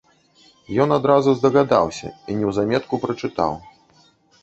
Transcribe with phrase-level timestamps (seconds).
[0.85, 3.53] Ён адразу здагадаўся і неўзаметку прачытаў.